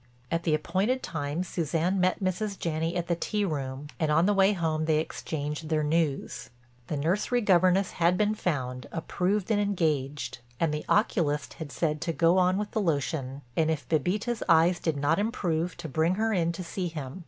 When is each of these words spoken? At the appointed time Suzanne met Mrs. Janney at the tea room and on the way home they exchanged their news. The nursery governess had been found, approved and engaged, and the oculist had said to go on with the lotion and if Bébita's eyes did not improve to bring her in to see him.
At 0.31 0.41
the 0.45 0.55
appointed 0.55 1.03
time 1.03 1.43
Suzanne 1.43 1.99
met 1.99 2.23
Mrs. 2.23 2.57
Janney 2.57 2.95
at 2.97 3.05
the 3.05 3.15
tea 3.15 3.45
room 3.45 3.85
and 3.99 4.11
on 4.11 4.25
the 4.25 4.33
way 4.33 4.53
home 4.53 4.85
they 4.85 4.97
exchanged 4.97 5.69
their 5.69 5.83
news. 5.83 6.49
The 6.87 6.97
nursery 6.97 7.39
governess 7.41 7.91
had 7.91 8.17
been 8.17 8.33
found, 8.33 8.87
approved 8.91 9.51
and 9.51 9.61
engaged, 9.61 10.39
and 10.59 10.73
the 10.73 10.85
oculist 10.89 11.53
had 11.61 11.71
said 11.71 12.01
to 12.01 12.13
go 12.13 12.39
on 12.39 12.57
with 12.57 12.71
the 12.71 12.81
lotion 12.81 13.43
and 13.55 13.69
if 13.69 13.87
Bébita's 13.89 14.41
eyes 14.49 14.79
did 14.79 14.97
not 14.97 15.19
improve 15.19 15.77
to 15.77 15.87
bring 15.87 16.15
her 16.15 16.33
in 16.33 16.51
to 16.53 16.63
see 16.63 16.87
him. 16.87 17.19